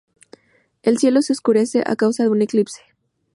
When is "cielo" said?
0.97-1.21